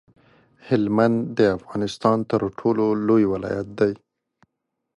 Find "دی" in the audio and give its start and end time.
3.79-3.93